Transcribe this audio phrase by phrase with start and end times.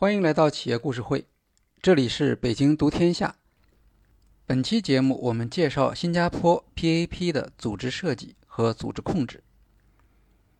[0.00, 1.26] 欢迎来到企业故事会，
[1.82, 3.34] 这里是北京读天下。
[4.46, 9.42] 本期节目我们介绍新加坡 PAP 的组织设计和组织控制。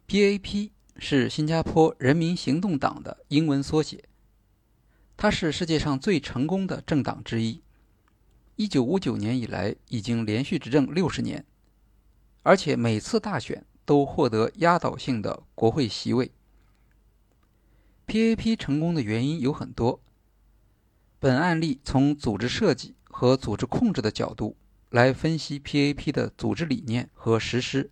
[0.08, 4.02] PAP 是新加坡人民行动党的英文缩写，
[5.16, 7.62] 它是世界上最成功的政党之一。
[8.56, 11.46] 一九五九年以来，已经连续执政六十年，
[12.42, 16.28] 而且每次大选都获得压倒性的国会席位。
[18.08, 20.00] PAP 成功的原因有很多。
[21.20, 24.56] 本案例从组织设计和组织控制的角度
[24.88, 27.90] 来分析 PAP 的组织理念和实施。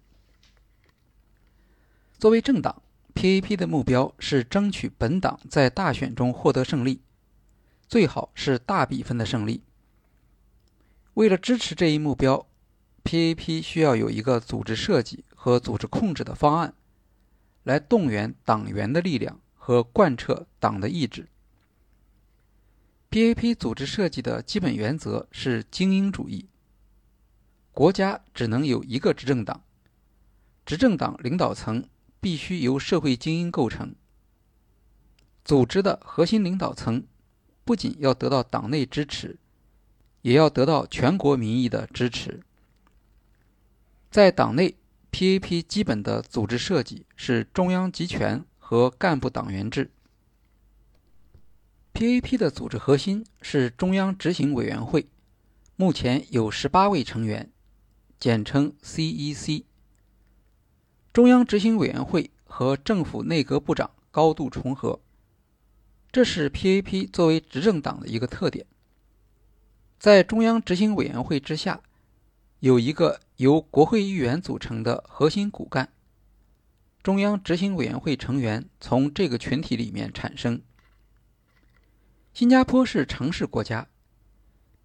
[2.18, 2.82] 作为政党
[3.14, 7.02] ，PAP 的目标是争取本党在大选中获得胜利，
[7.86, 9.60] 最好是大比分的胜利。
[11.12, 12.46] 为了支持这一目标
[13.04, 16.72] ，PAP 需要有一个组织设计和组织控制的方案，
[17.64, 19.38] 来动员党员的力量。
[19.66, 21.26] 和贯彻党的意志。
[23.10, 26.46] PAP 组织设计的基本原则是精英主义。
[27.72, 29.64] 国家只能有一个执政党，
[30.64, 31.88] 执政党领导层
[32.20, 33.92] 必须由社会精英构成。
[35.44, 37.04] 组织的核心领导层
[37.64, 39.36] 不仅要得到党内支持，
[40.22, 42.40] 也要得到全国民意的支持。
[44.12, 44.76] 在党内
[45.10, 48.44] ，PAP 基本的组织设计是中央集权。
[48.68, 49.92] 和干部党员制。
[51.94, 55.06] PAP 的组织核心是中央执行委员会，
[55.76, 57.52] 目前有十八位成员，
[58.18, 59.62] 简称 CEC。
[61.12, 64.98] 中央执行委员会和政府内阁部长高度重合，
[66.10, 68.66] 这是 PAP 作为执政党的一个特点。
[70.00, 71.80] 在中央执行委员会之下，
[72.58, 75.92] 有一个由国会议员组成的核心骨干。
[77.06, 80.60] 中央执行委员会成员从这个群体里面产生。
[82.34, 83.86] 新加坡是城市国家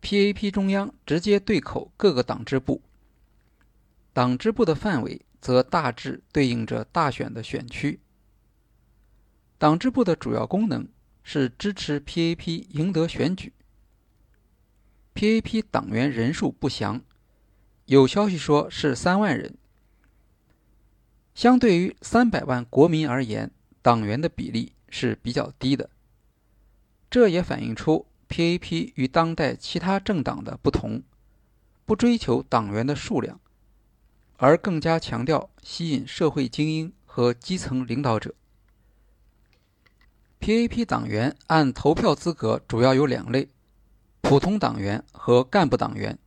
[0.03, 2.83] ，PAP 中央直接对口各个党支部，
[4.13, 7.99] 党支部的范围则大致对应着大选的选区。
[9.57, 10.87] 党支部的主要功能
[11.23, 13.51] 是支持 PAP 赢得选举。
[15.15, 17.01] PAP 党员人数不详，
[17.85, 19.57] 有消息说是三万人。
[21.33, 23.49] 相对于三百万国民而言，
[23.81, 25.89] 党员的比例是比较低的。
[27.09, 31.01] 这也反映出 PAP 与当代其他政党的不同，
[31.85, 33.39] 不追求党员的数量，
[34.37, 38.33] 而更加强调吸引社会精英和基层领导者。
[40.39, 43.47] PAP 党员按投票资格主要有两类：
[44.21, 46.17] 普通党员和干部党员。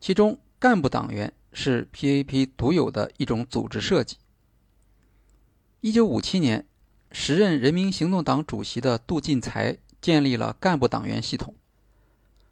[0.00, 1.32] 其中，干部党员。
[1.60, 4.18] 是 PAP 独有的一种组织设计。
[5.80, 6.64] 一九五七年，
[7.10, 11.56] 时任人民行动党主席的杜进才建立了干部党员系统，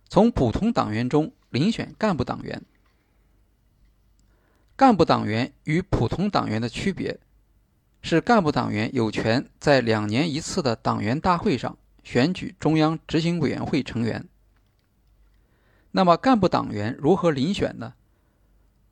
[0.09, 2.61] 从普通党员中遴选干部党员。
[4.75, 7.21] 干部党员与普通党员的区别
[8.03, 14.29] 是，干部党员有权在两年一次的党员大会上选举中央执行委员会成员。
[15.93, 17.95] 那么，干部党员如何遴选呢？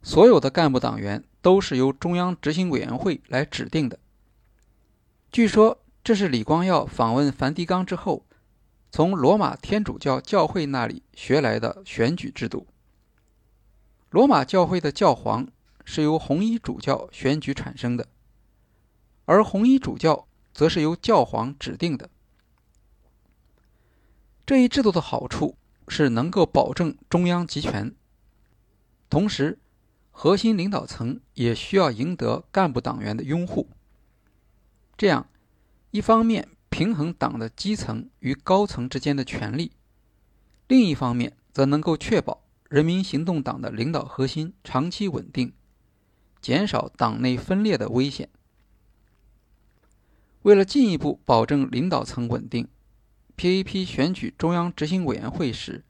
[0.05, 3.99] 所有的干部党员都是由中央执行委员会来指定的。
[5.33, 8.27] 据说这是李光耀访问梵蒂冈之后，
[8.91, 12.67] 从罗马天主教教会那里学来的选举制度。
[14.11, 15.49] 罗马教会的教皇
[15.87, 18.07] 是由红衣主教选举产生的，
[19.25, 22.11] 而红衣主教则是由教皇指定的。
[24.45, 25.57] 这一制度的好处
[25.89, 27.95] 是能够保证中央集权，
[29.09, 29.59] 同时。
[30.17, 33.69] 核心领导层也需要赢得干部党员的拥护，
[34.97, 35.29] 这样，
[35.91, 39.73] 一方面平衡党的基层与高层之间的权力，
[40.69, 45.53] 另一方面则能够确保人民行动党的领导核心长期稳定，
[46.41, 48.31] 减少党内分裂的危险。
[50.43, 52.69] 为了进一步保证领导层稳定
[53.37, 55.85] ，PAP 选举中央执行委员会时，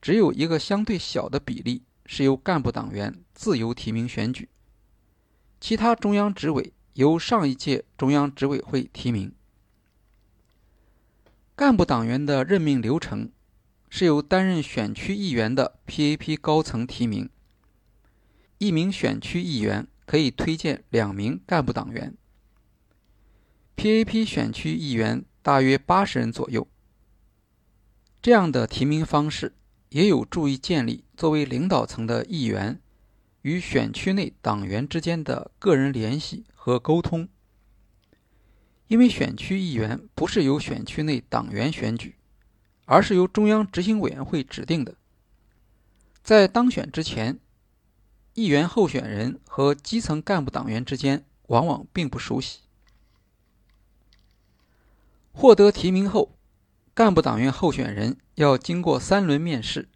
[0.00, 1.82] 只有一个相对小的比例。
[2.12, 4.48] 是由干部党员自由提名选举，
[5.60, 9.32] 其他中央执委由上一届中央执委会提名。
[11.54, 13.30] 干部党员的任命流程
[13.88, 17.30] 是由担任选区议员的 PAP 高层提名，
[18.58, 22.16] 一名选区议员可以推荐两名干部党员。
[23.76, 26.66] PAP 选区议员大约八十人左右，
[28.20, 29.54] 这样的提名方式。
[29.90, 32.80] 也有助于建立作为领导层的议员
[33.42, 37.28] 与选区内党员之间的个人联系和沟通。
[38.86, 42.16] 因为选区议员不是由选区内党员选举，
[42.86, 44.96] 而是由中央执行委员会指定的。
[46.24, 47.38] 在当选之前，
[48.34, 52.60] 议员候选人和基层干部党员之间往往并不熟悉。
[55.32, 56.36] 获得提名后，
[56.92, 59.88] 干部党员候选人要经过三轮面试，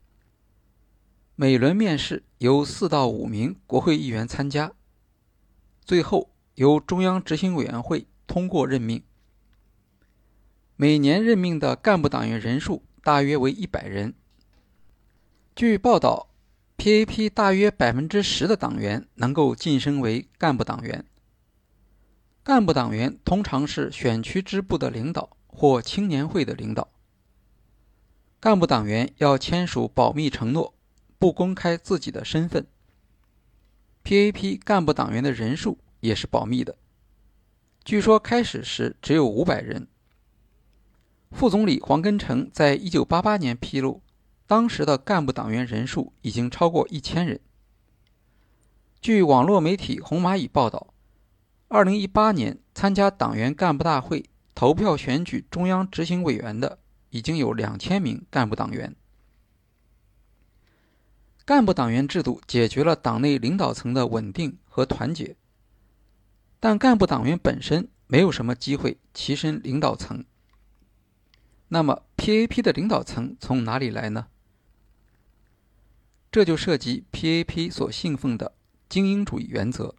[1.35, 4.73] 每轮面试由四到五名国会议员参加，
[5.85, 9.03] 最后由中央执行委员会通过任命。
[10.77, 14.15] 每年任命的干部党员人数大约为一百人。
[15.55, 16.29] 据报道
[16.79, 21.05] ，PAP 大约百分之十的党员能够晋升为干部党员。
[22.43, 26.89] 干部党员通常是选区支部的领导或青年会的领导。
[28.41, 30.75] 干部党员要签署保密承诺，
[31.19, 32.67] 不公开自己的身份。
[34.03, 36.77] PAP 干部党员的人数也是保密的。
[37.85, 39.87] 据说开始时只有五百人。
[41.31, 44.03] 副总理黄根成在一九八八年披露。
[44.47, 47.41] 当时的干部党员人数已经超过一千人。
[49.01, 50.89] 据网络媒体红蚂蚁报道，
[51.69, 56.79] 二零一八年参加党员干部大会投票选举中央执行委员的
[57.11, 58.95] 已经有两千名干部党员。
[61.45, 65.37] 干部党员制度解决了党内领导层的稳定和团结，
[66.59, 70.25] 但干部党员本身没有什么机会跻身领导层。
[71.69, 74.29] 那么，PAP 的领导层从哪里来呢？
[76.31, 78.55] 这就涉及 PAP 所信奉的
[78.89, 79.95] 精英主义原则。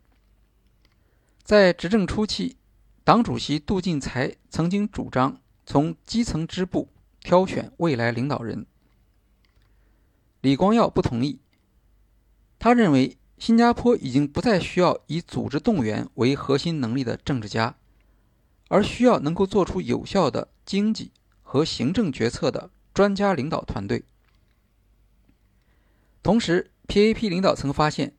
[1.43, 2.57] 在执政初期，
[3.05, 8.65] 党主席杜进才曾经主张从基层支部挑选未来领导人。
[10.41, 11.39] 李光耀不同意，
[12.57, 17.75] 他认为新加坡已经不再需要以组织动员为核心能力的政治家，
[18.69, 21.11] 而需要能够做出有效的经济
[21.43, 24.03] 和行政决策的专家领导团队。
[26.23, 28.15] 同时，PAP 领导层发现，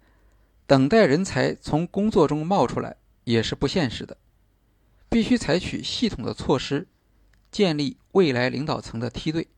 [0.65, 2.95] 等待人才从工作中冒出来
[3.25, 4.17] 也是不现实的，
[5.09, 6.87] 必须采取系统的措施，
[7.51, 9.49] 建立未来领导层的梯队。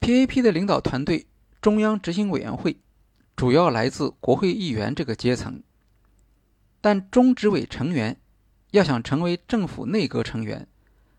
[0.00, 1.26] PAP 的领导团队
[1.60, 2.78] 中央执行委员会
[3.34, 5.62] 主要来自国会议员这个阶层，
[6.80, 8.20] 但中执委成员
[8.70, 10.68] 要想成为政府内阁成员，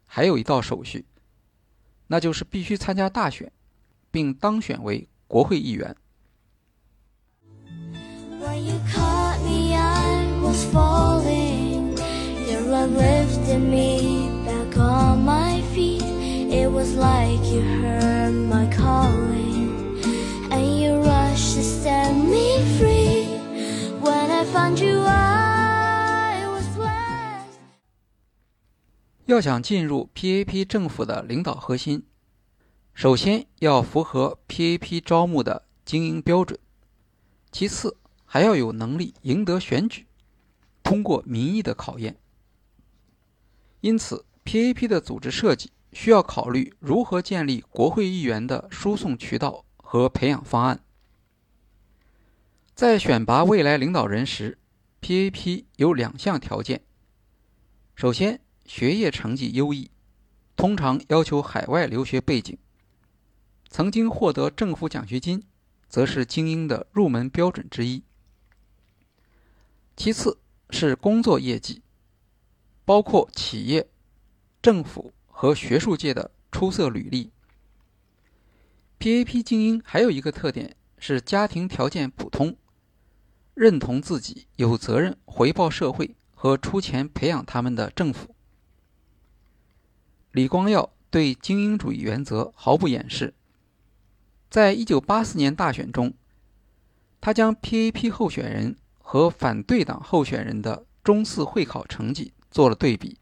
[0.06, 1.06] 还有一道手续，
[2.08, 3.52] 那就是必须参加大选。
[4.16, 5.94] 并当选为国会议员。
[24.02, 27.58] When i found you i was blessed
[29.26, 32.04] 要想进入 PAP 政府的领导核心。
[32.94, 36.60] 首先要符合 PAP 招募的精英标准，
[37.52, 40.06] 其次还要有能力赢得选举，
[40.84, 42.18] 通过民意的考验。
[43.86, 50.84] 因此，PAP 的组织设计需要考虑如何建立国会议员的输送渠道和培养方案。
[52.74, 54.58] 在选拔未来领导人时
[55.02, 56.82] ，PAP 有两项条件：
[57.94, 59.92] 首先，学业成绩优异，
[60.56, 62.58] 通常要求海外留学背景。
[63.70, 65.44] 曾经获得政府奖学金，
[65.88, 68.02] 则是精英的入门标准之一。
[69.96, 70.40] 其次
[70.72, 71.84] 是工作业绩，
[72.86, 73.90] 包括企业、
[74.62, 77.32] 政府和学术界的出色履历。
[79.00, 82.56] PAP 精英还有一个特点是家庭条件普通，
[83.54, 88.36] 认同自己有责任回报社会和出钱培养他们的政府。
[90.32, 93.34] 李光耀对精英主义原则毫不掩饰。
[94.50, 96.14] 在一九八四年大选中，
[97.20, 103.20] 他将 PAP 候选人和反对党候选人的中四会考成绩做了对比。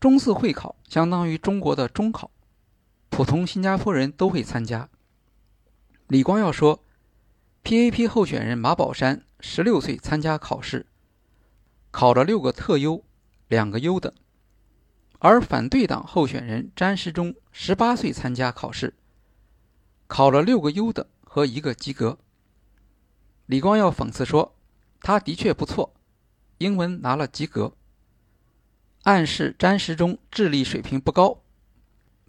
[0.00, 2.32] 中四会考相当于中国的中考，
[3.10, 4.88] 普通新加坡人都会参加。
[6.08, 6.82] 李光耀说
[7.62, 10.86] ，PAP 候选人马宝山十六岁参加考试，
[11.92, 13.04] 考了六个特优，
[13.46, 14.10] 两个优等；
[15.20, 18.94] 而反对党候选人詹时中十八岁参加考试。
[20.08, 22.18] 考了六个优等和一个及格。
[23.46, 24.56] 李光耀讽刺说
[25.00, 25.94] ：“他的确不错，
[26.60, 27.74] 英文拿了及格。”
[29.04, 31.42] 暗示詹时中智力水平不高，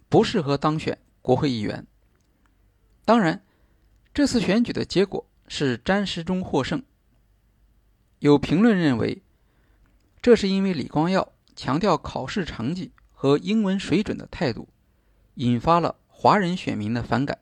[0.08, 1.86] 不适合当选国会议员。
[3.04, 3.44] 当然，
[4.14, 6.82] 这次选举的结果是詹时中获胜。
[8.20, 9.22] 有评论认为，
[10.22, 14.68] 这是因为李光耀强调考试成绩和英文水准的态度，
[15.34, 17.38] 引发了华人选民的反感。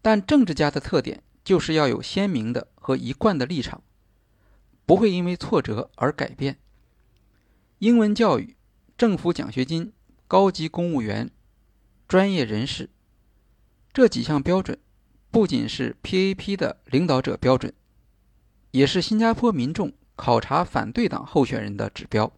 [0.00, 3.82] 但政治家的特点就是要有鲜明的和一贯的立场，
[4.86, 6.58] 不会因为挫折而改变。
[7.80, 8.56] 英文教育、
[8.96, 9.92] 政府奖学金、
[10.26, 11.30] 高级公务员、
[12.08, 12.88] 专业人士
[13.92, 14.78] 这几项标准，
[15.30, 17.74] 不仅是 PAP 的领导者标准，
[18.70, 19.92] 也是新加坡民众。
[20.18, 22.32] 考察反对党候选人的指标。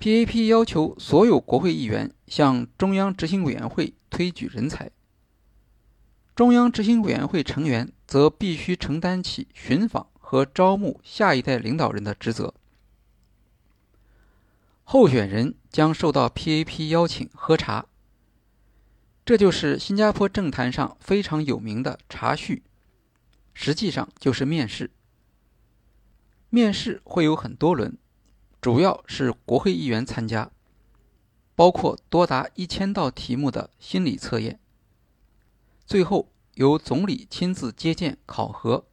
[0.00, 4.90] PAP 要求所有国会议员向中央执行委员会推举人才，
[6.34, 12.54] 中央执行委员会成员则必须承担起寻访和招募下一代领导人的职责。
[14.82, 17.86] 候选人将受到 PAP 邀请喝茶，
[19.24, 22.64] 这就是新加坡政坛上非常有名的茶叙，
[23.52, 24.90] 实际上就是面试。
[26.50, 27.96] 面试会有很多轮，
[28.60, 30.50] 主要是国会议员参加，
[31.54, 34.58] 包括多达一千道题目的心理测验。
[35.86, 38.84] 最后由总理亲自接见考核，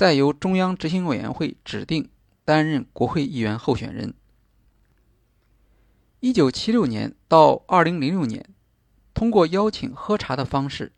[0.00, 2.08] 再由中央执行委员会指定
[2.46, 4.14] 担任国会议员候选人。
[6.20, 8.48] 一九七六年到二零零六年，
[9.12, 10.92] 通过邀请喝茶的方式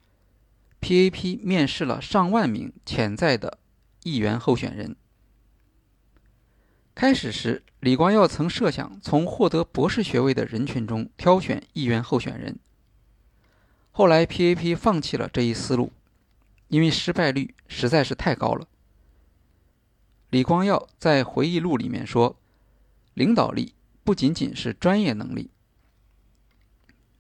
[0.81, 3.59] ，PAP 面试了上万名潜在的
[4.05, 4.95] 议员候选人。
[6.95, 12.57] 开始时，李光耀曾设想从获得博士学位的人群中挑选议员候选人。
[13.91, 15.91] 后来，PAP 放弃了这一思路，
[16.69, 18.69] 因为失败率实在是太高了。
[20.33, 22.41] 李光耀在回忆录里面说
[23.13, 25.51] ：“领导力不仅仅是专业能力。”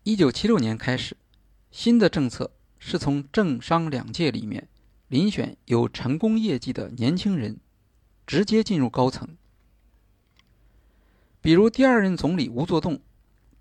[0.03, 1.15] 一九七六年开始，
[1.71, 4.67] 新的政策是从政商两界里面
[5.11, 7.61] 遴选有成功业绩的年轻人，
[8.27, 9.37] 直接进入高层。
[11.43, 13.03] 比如，第二任总理吴作栋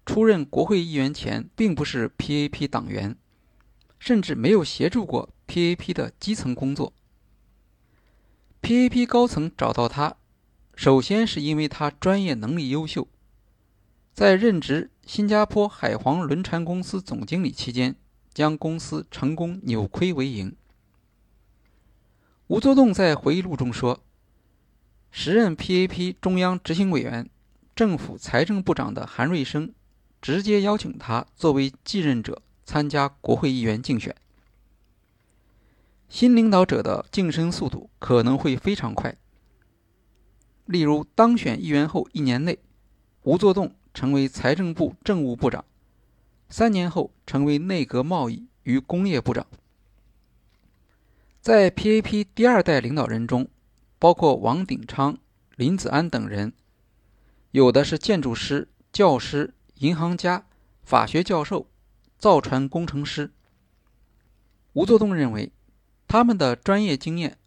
[0.06, 3.18] 出任国会议员前，并不是 PAP 党员，
[4.00, 6.94] 甚至没有协助过 PAP 的基层工作。
[8.62, 10.16] PAP 高层找到他，
[10.76, 13.08] 首先是因为他专业能力优秀，
[14.14, 17.96] 在任职新加坡海皇轮船公司总经理期间，
[18.34, 20.56] 将公司成功扭亏为盈。
[22.48, 24.04] 吴作栋在回忆录中说
[25.10, 27.30] ：“时任 PAP 中央执行委员。”
[27.74, 29.74] 政府财政部长的韩瑞生
[30.22, 34.16] 直接邀请他作为继任者参加国会议员竞选。
[36.12, 39.16] 新领导者的晋升速度可能会非常快。
[40.66, 42.60] 例如，当选议员后一年内，
[43.22, 45.64] 吴作栋成为财政部政务部长，
[46.50, 49.48] 三年后成为内阁贸易与工业部长。
[51.40, 53.48] 在 PAP 第二代领导人中，
[53.98, 55.18] 包括王鼎昌、
[55.56, 56.52] 林子安等人。
[57.52, 60.46] 有的是建筑师、教师、银行家、
[60.84, 61.68] 法学教授、
[62.18, 63.32] 造船工程师。
[64.74, 65.54] 吴作栋认为，
[66.12, 67.38] 他们的专业经验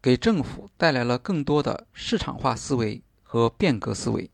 [0.00, 4.30] 给政府带来了更多的市场化思维和变革思维。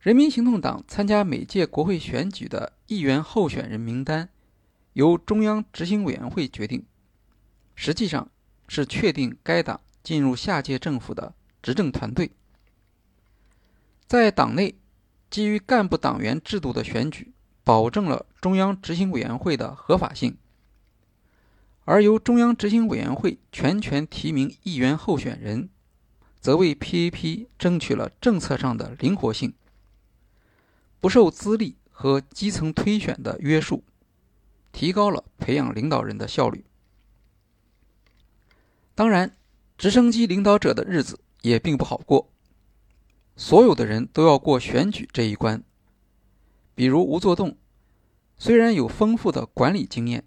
[0.00, 4.28] 人民行动党参加每届国会选举的议员候选人名单
[4.94, 6.84] 由中央执行委员会决定，
[7.76, 8.28] 实际上
[8.66, 12.32] 是确定该党进入下届政府的执政团队。
[14.08, 14.74] 在党内，
[15.30, 20.32] 基于干部党员制度的选举，保证了中央执行委员会的合法性；
[21.84, 25.68] 而由中央执行委员会全权提名议员候选人，
[26.40, 29.54] 则为 PAP 争取了政策上的灵活性，
[31.00, 33.82] 不受资历和基层推选的约束，
[34.70, 36.64] 提高了培养领导人的效率。
[38.94, 39.36] 当然，
[39.76, 42.28] 直升机领导者的日子也并不好过。
[43.34, 45.62] 所有的人都要过选举这一关。
[46.74, 47.56] 比如吴作栋，
[48.36, 50.24] 虽然有丰富的管理经验，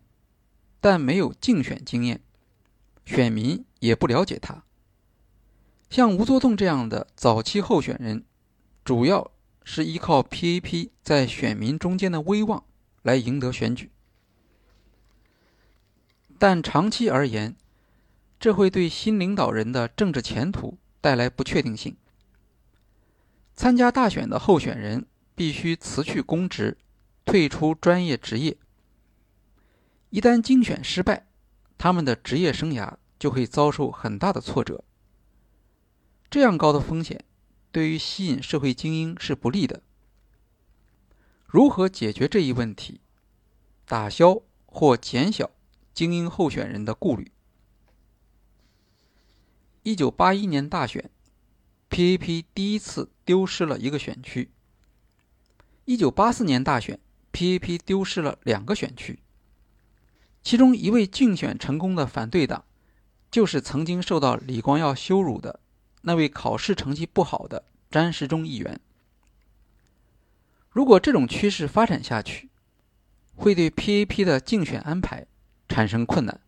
[0.86, 2.22] 但没有竞选经验，
[3.08, 4.63] 选民也不了解他。
[5.89, 8.24] 像吴作栋这样的早期候选人，
[8.84, 9.32] 主要
[9.63, 12.63] 是依靠 PAP 在选民中间的威望
[13.01, 13.89] 来赢得选举。
[16.38, 17.56] 但长期而言，
[18.39, 21.98] 这会对新领导人的政治前途带来不确定性。
[23.56, 26.77] 参加大选的候选人必须辞去公职，
[27.25, 28.56] 退出专业职业。
[30.10, 31.28] 一旦竞选失败，
[31.78, 34.84] 他们的职业生涯就会遭受很大的挫折。
[36.30, 37.24] 这样高的风险，
[37.72, 39.82] 对于吸引社会精英是不利的。
[41.46, 43.02] 如何解决这一问题，
[43.86, 45.52] 打消或减小
[45.94, 47.32] 精英候选人的顾虑
[49.84, 51.10] ？1981年大选
[51.90, 54.52] ，PAP 第一次丢失了一个选区。
[55.86, 57.00] 1984年大选
[57.32, 59.20] ，PAP 丢失了两个选区。
[60.46, 62.66] 其中一位竞选成功的反对党，
[63.32, 65.60] 就是曾经受到李光耀羞辱的
[66.04, 68.80] 那位考试成绩不好的詹时中议员。
[70.70, 72.52] 如果这种趋势发展下去，
[73.34, 75.25] 会对 PAP 的竞选安排
[75.68, 76.40] 产生困难。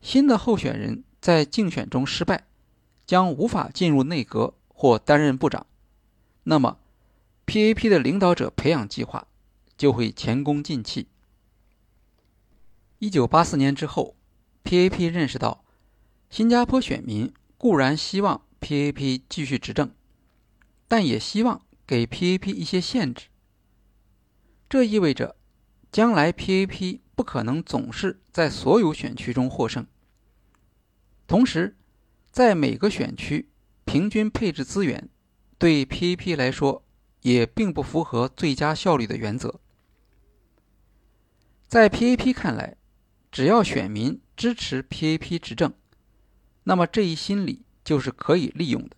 [0.00, 2.48] 新的候选人在竞选中失败，
[3.06, 5.64] 将无法进入内阁或担任部长，
[6.42, 6.78] 那么
[7.46, 9.28] PAP 的领导者培养计划
[9.76, 11.06] 就会前功尽弃。
[13.00, 14.16] 一九八四年之后
[14.64, 15.64] ，PAP 认识到，
[16.30, 19.92] 新加坡选民固然希望 PAP 继续执政，
[20.88, 23.26] 但也希望给 PAP 一些限制。
[24.68, 25.36] 这意味着，
[25.92, 29.86] 将来 PAP 不可能总是在所有选区中获胜。
[31.28, 31.76] 同时，
[32.32, 33.48] 在每个选区
[33.84, 35.08] 平均配置资源，
[35.56, 36.82] 对 PAP 来说
[37.20, 39.60] 也并不符合最佳效率的原则。
[41.68, 42.77] 在 PAP 看来，
[43.38, 45.72] 只要选民支持 PAP 执政，
[46.64, 48.96] 那么这一心理就是可以利用的。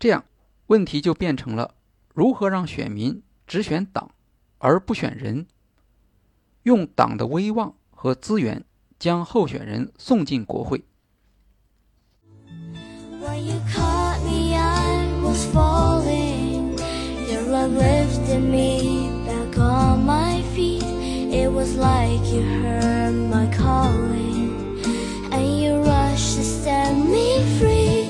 [0.00, 0.24] 这样，
[0.66, 1.76] 问题就变成了
[2.12, 3.22] 如何让选民。
[3.46, 4.10] 只选党
[4.58, 5.46] 而不选人，
[6.64, 8.64] 用党的威望和资源
[8.98, 10.84] 将候选人送进国会。
[21.36, 24.80] It was like you heard my calling
[25.30, 28.08] and you rushed to set me free.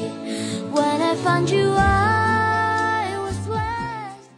[0.71, 4.29] When i found you i was worse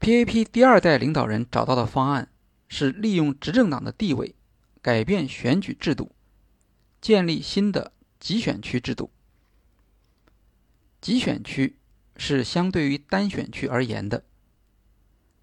[0.00, 2.28] pap 第二代领导人找到的方案
[2.68, 4.34] 是利用执政党的地位
[4.80, 6.10] 改变选举制度
[7.00, 9.10] 建立新的集选区制度。
[11.00, 11.76] 集选区
[12.16, 14.24] 是相对于单选区而言的。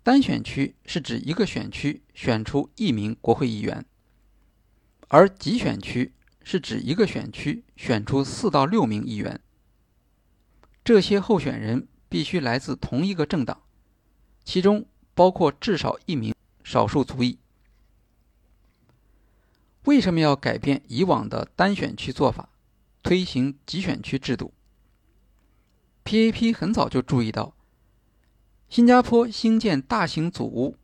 [0.09, 3.85] 单选区是指一个选区选出一名国会议员，
[5.07, 9.39] 而集选区是指一个选区选出四到六名议员。
[10.83, 13.61] 这些候选人必须来自同一个政党。
[14.43, 17.37] 其中包括至少一名少数族裔。
[19.83, 22.49] 为什么要改变以往的单选区做法，
[23.03, 24.55] 推行集选区制度
[26.03, 27.53] ？PAP 很早就注意到，
[28.69, 30.75] 新加坡兴建大型祖屋，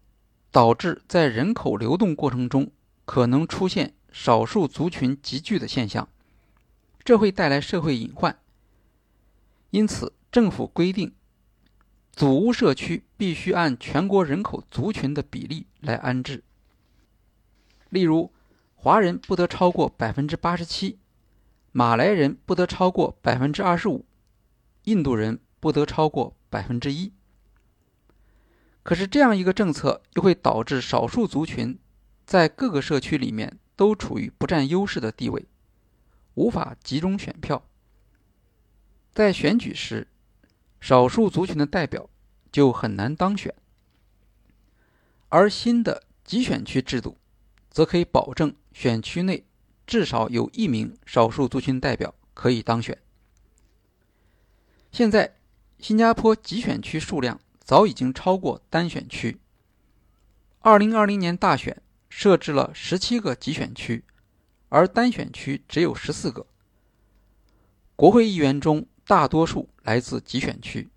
[0.49, 2.71] 导致在人口流动过程中
[3.05, 6.09] 可能出现少数族群集聚的现象，
[7.03, 8.39] 这会带来社会隐患。
[9.69, 11.13] 因此，政府规定。
[12.11, 16.43] 祖屋社区必须按全国人口族群的比例来安置。
[17.89, 18.31] 例如，
[18.73, 20.97] 华人不得超过百分之八十七，
[21.71, 24.05] 马来人不得超过百分之二十五，
[24.85, 27.11] 印度人不得超过百分之一。
[28.85, 31.79] 可是，这样一个政策又会导致少数族群
[32.23, 35.43] 在各个社区里面都处于不占优势的地位，
[36.35, 37.65] 无法集中选票。
[39.11, 40.07] 在选举时，
[40.79, 42.07] 少数族群的代表
[42.51, 43.55] 就很难当选，
[45.29, 47.17] 而新的集选区制度
[47.71, 49.47] 则可以保证选区内
[49.87, 52.95] 至少有一名少数族群代表可以当选。
[54.91, 55.37] 现在，
[55.79, 59.41] 新加坡集选区数量早已经超过单选区。
[60.59, 64.05] 二零二零年大选设置了十七个集选区，
[64.69, 66.47] 而单选区只有十四个。
[67.97, 68.87] 国会议员中。
[69.07, 70.89] 大多数来自集选区。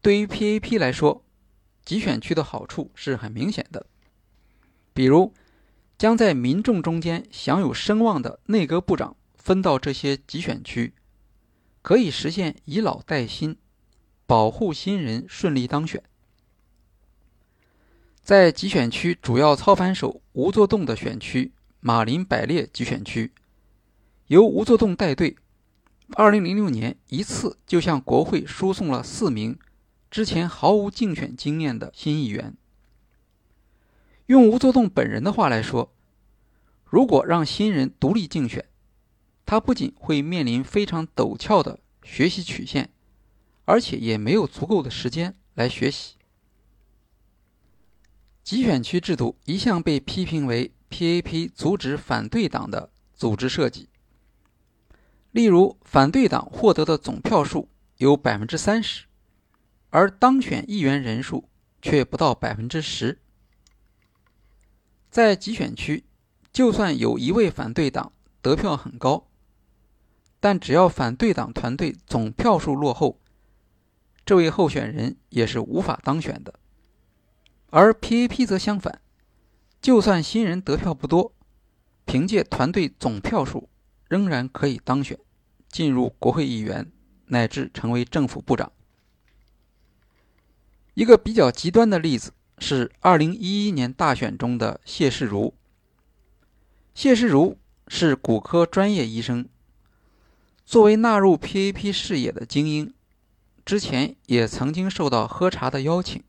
[0.00, 1.24] 对于 PAP 来说，
[1.84, 3.86] 集选区的好处是很明显的，
[4.92, 5.32] 比如
[5.96, 10.92] 将在民众中间享有声望的内阁部长分到这些集选区，
[11.82, 13.56] 可以实现以老带新，
[14.26, 16.02] 保护新人顺利当选。
[18.22, 23.32] 在集选区主要操盘手吴作栋的选区马林百列集选区，
[24.28, 25.36] 由吴作栋带队。
[26.14, 29.58] 二零零六年，一次就向国会输送了四名
[30.10, 32.54] 之前毫无竞选经验的新议员。
[34.26, 35.92] 用吴作栋本人的话来说，
[36.84, 38.64] 如果让新人独立竞选，
[39.44, 42.90] 他不仅会面临非常陡峭的学习曲线，
[43.72, 46.16] 而且也没有足够的时间来学习。
[48.44, 53.88] 集选区制度一向被批评为 PAP 阻止反对党的组织设计。
[55.30, 59.06] 例如，反对党获得的总票数有百分之三十，
[59.88, 61.48] 而当选议员人数
[61.80, 63.22] 却不到百分之十。
[65.10, 66.04] 在集选区，
[66.52, 69.30] 就算有一位反对党得票很高，
[70.40, 73.18] 但只要反对党团队总票数落后，
[74.24, 76.54] 这位候选人也是无法当选的。
[77.70, 79.00] 而 PAP 则相反，
[79.80, 81.34] 就算新人得票不多，
[82.04, 83.68] 凭借团队总票数，
[84.08, 85.18] 仍然可以当选，
[85.68, 86.92] 进入国会议员，
[87.26, 88.70] 乃至成为政府部长。
[90.94, 95.54] 一个比较极端的例子是2011年大选中的谢世如。
[96.94, 97.56] 谢世如
[97.88, 99.48] 是骨科专业医生，
[100.66, 102.92] 作为纳入 PAP 视野的精英，
[103.64, 106.22] 之前也曾经受到喝茶的邀请。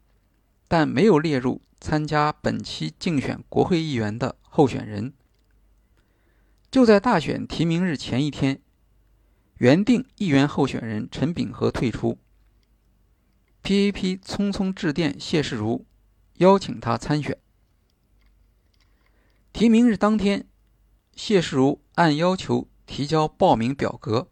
[0.66, 5.14] 但没有列入参加本期竞选国会议员的候选人。
[6.72, 8.60] 就在大选提名日前一天，
[9.58, 12.18] 原定议员候选人陈炳和退出
[13.62, 15.86] ，PAP 匆匆致电谢世如，
[16.38, 17.38] 邀请他参选。
[19.52, 20.48] 提名日当天，
[21.16, 24.30] 谢世如按要求提交报名表格，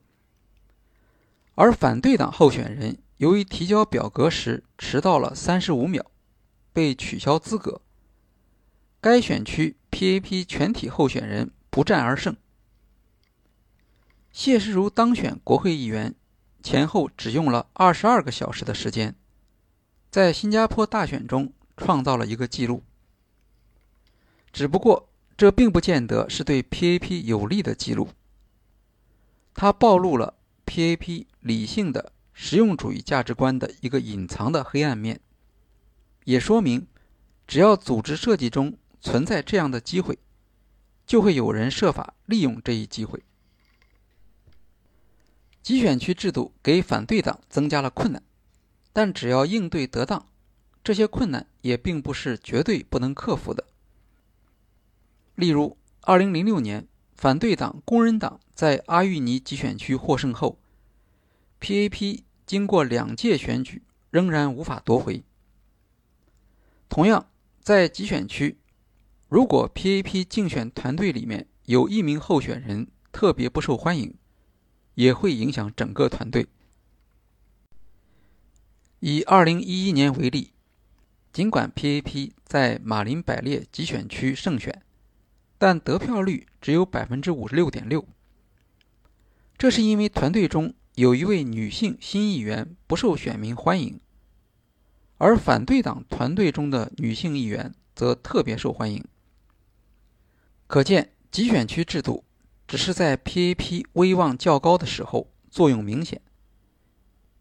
[1.61, 6.03] 而反对党候选人由于提交表格时迟到了三十五秒。
[6.73, 7.81] 被取消资格，
[8.99, 12.35] 该选区 PAP 全体候选人不战而胜。
[14.31, 16.15] 谢世如当选国会议员
[16.63, 19.13] 前后只用了二十二个小时的时间，
[20.09, 22.81] 在新加坡大选中创造了一个纪录。
[24.51, 28.09] 只不过，这并不见得是对 PAP 有利的记录。
[29.53, 30.33] 它暴露了
[30.65, 35.19] PAP 理性的实用主义价值观的一个隐藏的黑暗面。
[36.23, 36.87] 也说明，
[37.45, 40.17] 只要组织设计中存在这样的机会，
[41.05, 43.23] 就会有人设法利用这一机会。
[45.61, 48.23] 集选区制度给反对党增加了困难，
[48.93, 50.25] 但只要应对得当，
[50.83, 53.65] 这些困难也并不是绝对不能克服的。
[55.35, 60.59] 例如，2006年反对党工人党在阿育尼集选区获胜后
[61.61, 65.23] ，PAP 经过两届选举仍然无法夺回。
[66.89, 67.29] 同样，
[67.61, 68.57] 在集选区，
[69.29, 74.13] 如果 PAP 竞选团队里面有一名候选人特别不受欢迎，
[74.95, 76.47] 也会影响整个团队。
[78.99, 80.51] 以2011年为例，
[81.31, 84.81] 尽管 PAP 在马林百列集选区胜选，
[85.57, 88.05] 但得票率只有百分之五十六点六。
[89.57, 93.99] 这是因为团队中有一位女性新议员不受选民欢迎。
[95.17, 99.05] 而反对党团队中的女性议员则特别受欢迎。
[100.65, 102.23] 可见，集选区制度
[102.67, 106.21] 只是在 PAP 威望较高的时候作用明显，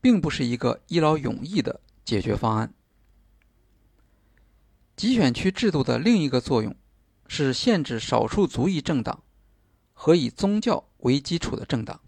[0.00, 2.74] 并不是一个一劳永逸的解决方案。
[4.94, 6.76] 集选区制度的另一个作用
[7.26, 9.22] 是限制少数族裔政党
[9.94, 12.00] 和以宗教为基础的政党。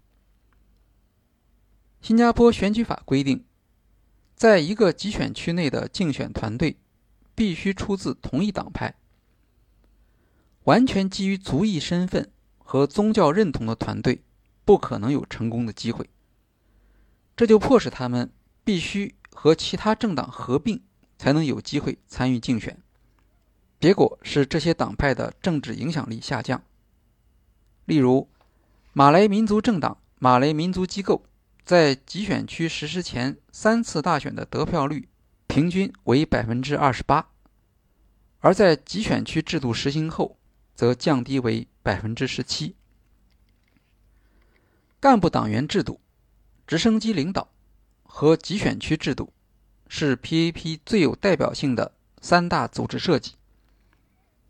[2.02, 3.44] 新加坡选举法规定。
[4.34, 6.76] 在一个集选区内的竞选团队，
[7.36, 8.96] 必须出自同一党派。
[10.64, 14.24] 完全基于族裔身份和宗教认同的团队，
[14.64, 16.10] 不可能有成功的机会。
[17.36, 18.32] 这就迫使他们
[18.64, 20.82] 必须和其他政党合并，
[21.16, 22.76] 才能有机会参与竞选。
[23.78, 26.64] 结果是这些党派的政治影响力下降。
[27.84, 28.28] 例如，
[28.92, 31.24] 马来民族政党、马来民族机构。
[31.64, 35.08] 在集选区实施前三次大选的得票率
[35.46, 37.30] 平均为百分之二十八，
[38.40, 40.38] 而在集选区制度实行后，
[40.74, 42.74] 则降低为百分之十七。
[44.98, 46.00] 干部党员制度、
[46.66, 47.52] 直升机领导
[48.02, 49.32] 和集选区制度
[49.86, 53.34] 是 PAP 最有代表性的三大组织设计。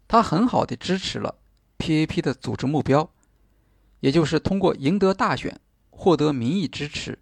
[0.08, 1.36] 它很好的支持了
[1.78, 3.10] PAP 的组织目标，
[4.00, 5.60] 也就是通过赢得大选。
[6.02, 7.20] 获得民意支持，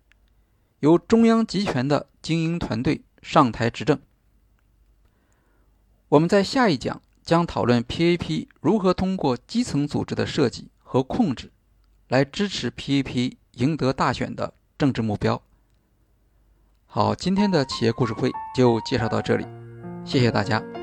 [0.78, 4.00] 由中央集权的精英团队上台执政。
[6.08, 11.52] 我们在下一讲将讨论 PAP 如何通过基层组织的设计和控制，
[12.08, 15.42] 来支持 PAP 赢得大选的政治目标。
[16.86, 19.44] 好，今天的企业故事会就介绍到这里，
[20.06, 20.79] 谢谢大家。